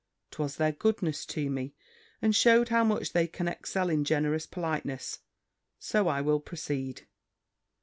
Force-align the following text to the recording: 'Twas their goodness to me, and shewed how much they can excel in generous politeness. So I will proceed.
'Twas 0.31 0.55
their 0.55 0.71
goodness 0.71 1.27
to 1.27 1.47
me, 1.47 1.75
and 2.23 2.35
shewed 2.35 2.69
how 2.69 2.83
much 2.83 3.13
they 3.13 3.27
can 3.27 3.47
excel 3.47 3.87
in 3.87 4.03
generous 4.03 4.47
politeness. 4.47 5.19
So 5.77 6.07
I 6.07 6.21
will 6.21 6.39
proceed. 6.39 7.05